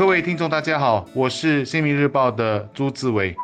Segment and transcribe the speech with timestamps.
[0.00, 3.36] 各位听众，大家好，我是《新民日报》的朱志伟。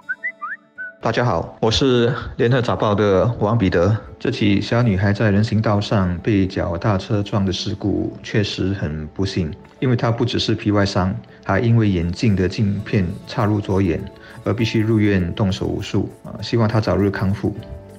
[1.03, 3.95] 大家好，我是《联合早报》的王彼得。
[4.19, 11.15] 这起小女孩在人行道上被脚踏车撞的事故确实很不幸，因为她不只是皮外伤，
[11.45, 14.03] 还因为眼镜的镜片插入左眼
[14.43, 16.41] 而必须入院动手术啊！
[16.41, 17.55] 希望她早日康复。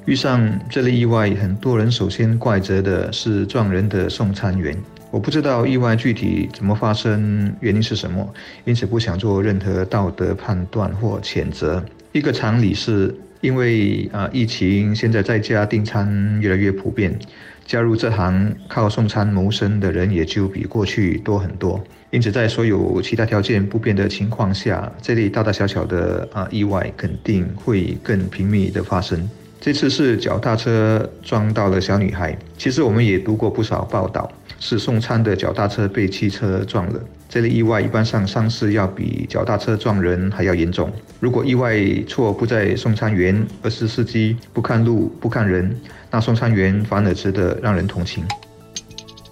[0.06, 4.76] 遇上这类意外，很多人首先怪责的是撞人的送餐员。
[5.10, 8.34] 我不知道意外具体怎么发生，原因是什么，
[8.66, 11.84] 因此不想做任何道德判断或谴责。
[12.12, 17.18] 一个常理是，因为啊疫情，现在在家订餐越来越普遍，
[17.66, 21.82] 加入这行靠送餐谋生的人也就比过去多很多。
[22.10, 29.30] 因此，在所有其他条件不变的情况下，这类大大小小的啊意外肯定会更频密的发生。
[29.60, 37.00] 这次是脚踏车撞到了小女孩，其实我们也读过不少报道，是送餐的脚踏车被汽车撞了。
[37.30, 40.92] 这类意外一般上伤势要比脚踏车撞人还要严重。
[41.20, 45.78] 如果意外错不在送餐员，而是司机不看路不看人，
[46.10, 48.24] 那送餐员反而值得让人同情。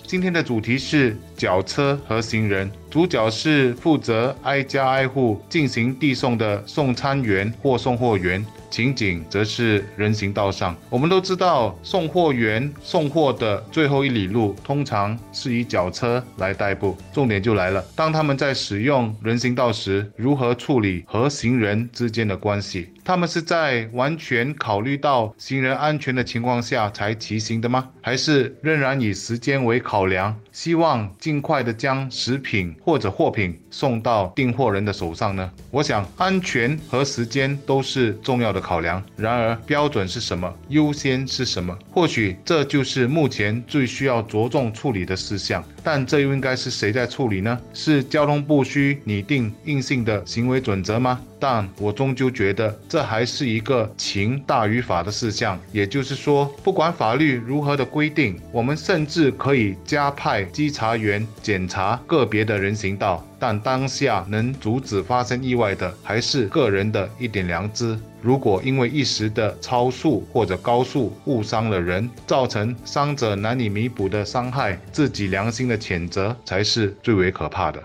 [0.06, 8.46] 今天的主题是脚车和行人，主角是负责挨家挨户进行递送的送餐员或送货员。
[8.76, 10.76] 情景则是人行道上。
[10.90, 16.94] 我们都知道，送货员送货的最后一里路，通常是以脚车来代步。
[17.14, 22.90] 重点就来了，当他们在使用人行道时，如何处理和行人之间的关系？
[23.06, 27.88] 他们是在完全考虑到行人安全的情况下才骑行的吗？
[28.02, 35.50] 还是仍然以时间为考量，希望尽快的将食品或者货品送到订货人的手上呢？
[35.72, 39.04] 我想，安全和时间都是重要的考量。
[39.16, 40.52] 然而，标准是什么？
[40.70, 41.78] 优先是什么？
[41.92, 45.64] 或许这就是目前最需要着重处理的事项。
[45.84, 47.62] 但这又应该是谁在处理呢？
[47.74, 51.22] 是交通部需拟定硬性的行为准则吗？
[51.40, 55.60] 但我终究觉得这还是一个情大于法的事项。
[55.72, 63.26] 也就是说，不管法律如何的规定，我们甚至可以加派稽查员检查个别的人行道。
[63.38, 68.00] 但当下能阻止发生意外的，还是个人的一点良知。
[68.22, 77.80] 如果因为一时的超速或者高速误伤了人，造成伤者难以弥补的伤害，自己良心的谴责才是最为可怕的。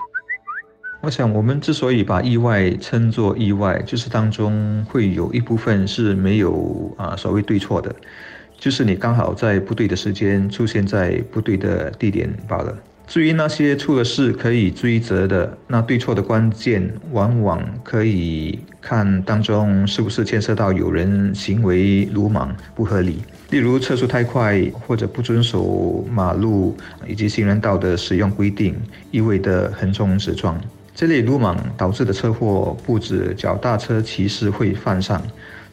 [1.03, 7.95] 我想，我们之所以把意外称作意外，就是当中会有一部分是没有啊所谓对错的，
[8.59, 12.77] 就是你刚好在不对的时间出现在不对的地点罢了。
[13.07, 26.77] 至于那些出了事可以追责的，那对错的关键往往可以看当中是不是牵涉到有人行为鲁莽不合理，例如车速太快或者不遵守马路
[27.09, 28.77] 以及行人道的使用规定，
[29.11, 30.61] 一味的横冲直撞，
[31.01, 35.23] 这类鲁莽导致的车祸不止脚踏车骑士会犯上，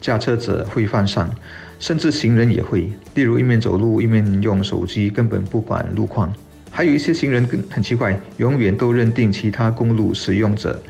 [0.00, 1.30] 驾车者会犯上，
[1.78, 6.32] 甚至行人也会，例如一面走路一面用手机，根本不管路况。
[6.70, 10.80] 还有一些行人更很奇怪，永远都认定其他公路使用者，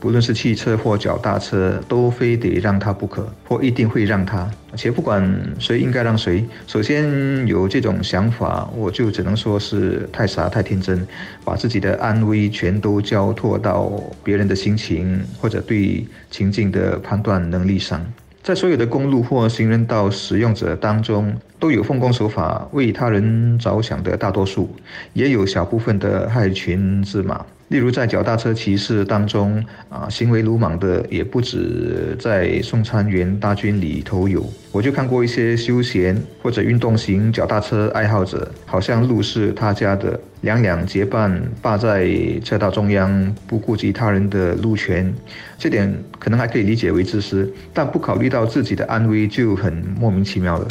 [0.00, 4.48] 不论是汽车或脚踏车，都非得让他不可，或一定会让他。
[4.76, 5.28] 且不管
[5.58, 11.04] 谁应该让谁，首先有这种想法，我就只能说是太傻太天真，
[11.44, 13.92] 把自己的安危全都交托到
[14.22, 18.00] 别人的心情或者对情境的判断能力上。
[18.40, 24.74] 在所有的公路或行人道使用者当中，都有奉公守法、为他人着想的大多数，
[25.12, 27.44] 也有小部分的害群之马。
[27.68, 34.44] 例如，在脚踏车骑士当中，啊，行为鲁莽的也不止在送餐员大军里头有。
[34.72, 42.10] 我就看过一些休闲或者运动型脚踏车爱好者，好像路是他家的，两两结伴霸在
[42.42, 45.12] 车道中央，不顾及他人的路权。
[45.58, 50.66] 这点可能还可以理解为自私，但不考虑到自己的安危就很莫名其妙了。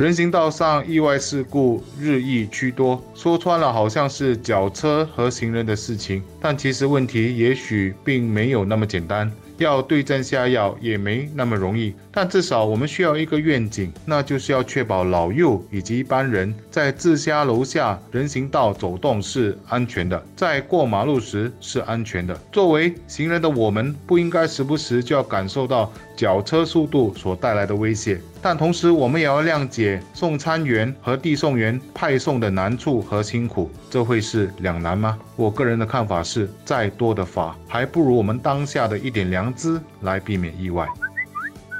[0.00, 9.30] 人行道上意外事故日益趋多，说穿了好像是脚车和行人的事情，但其实问题也许并没有那么简单。
[9.60, 22.38] 要对症下药也没那么容易，但至少我们需要一个愿景，那就是要确保老幼以及一般人在自家楼下人行道走动是安全的，在过马路时是安全的。
[22.50, 35.18] 作为行人的我们，不应该时不时就要感受到脚车速度所带来的威胁，但同时我们也要谅解送餐员和递送员派送的难处和辛苦，这会是两难吗？
[35.36, 40.86] 我个人的看法是，再多的法，还不如我们当下的一点良资来避免意外。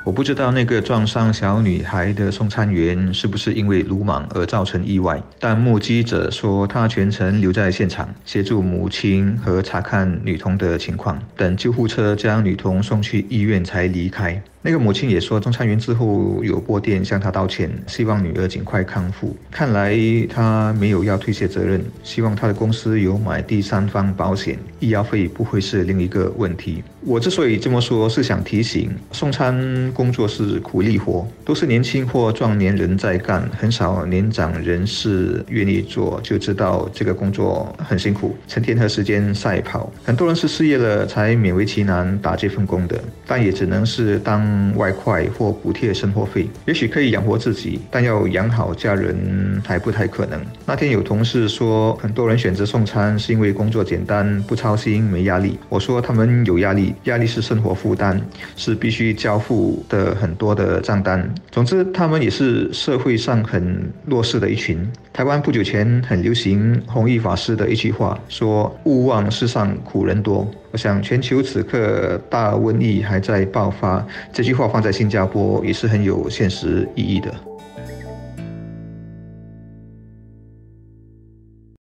[0.03, 14.43] 我不知道那个撞伤小女孩的送餐员是不是因为鲁莽而造成意外，但目击者说他全程留在现场，协助母亲和查看女童的情况，等救护车将女童送去医院才离开。
[14.63, 19.35] 那个母亲也说，送餐员之后有拨电向她道歉，希望女儿尽快康复。
[19.51, 19.97] 看来
[20.29, 26.83] 他没有要推卸责任，希望他的公司有买第三方保险，医药费不会是另一个问题。
[27.01, 39.93] 我之所以这么说，是想提醒，送餐工作是苦力活，都是年轻或壮年人在干，很少年长人士愿意做，就知道这个工作很辛苦，成天和时间赛跑。
[40.05, 44.41] 很多人是失业了才勉为其难打这份工的，但也只能是当。
[44.77, 50.41] 外快或补贴生活费，也许可以养活自己，但要养好家人还不太可能。
[50.65, 55.59] 那天有同事说，很多人选择送餐是因为工作简单，不操心，没压力。
[55.69, 58.21] 我说他们有压力，压力是生活负担，
[58.57, 61.29] 是必须交付的很多的账单。
[61.51, 64.87] 总之，他们也是社会上很弱势的一群。
[65.13, 70.49] 台湾不久前很流行弘一法师的一句话，说勿忘世上苦人多。
[70.73, 77.35] 我想全球此刻大瘟疫还在爆发，这句话放在新加坡也是很有现实意义的。